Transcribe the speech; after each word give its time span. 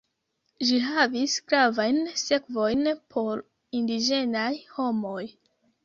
Ĝi 0.69 0.79
havis 0.85 1.35
gravajn 1.53 2.01
sekvojn 2.23 2.91
por 3.17 3.47
indiĝenaj 3.83 4.53
homoj. 4.77 5.21